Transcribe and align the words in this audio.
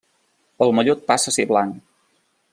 El 0.65 0.73
mallot 0.77 1.05
passa 1.13 1.33
a 1.35 1.35
ser 1.37 1.47
blanc. 1.53 1.79